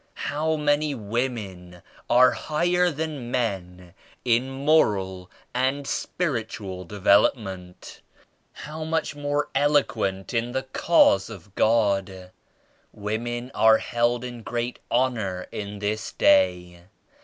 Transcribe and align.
How 0.25 0.55
many 0.55 0.95
women 0.95 1.83
are 2.09 2.31
higher 2.31 2.89
than 2.89 3.29
men 3.29 3.93
in 4.25 4.49
moral 4.49 5.29
and 5.53 5.85
spiritual 5.85 6.85
develop 6.85 7.37
ment! 7.37 8.01
How 8.51 8.83
much 8.83 9.15
more 9.15 9.49
eloquent 9.53 10.33
in 10.33 10.53
the 10.53 10.63
Cause 10.63 11.29
of 11.29 11.53
God! 11.53 12.31
Women 12.91 13.51
are 13.53 13.77
held 13.77 14.23
in 14.23 14.41
great 14.41 14.79
honor 14.89 15.45
in 15.51 15.77
this 15.77 16.11
Day. 16.13 16.85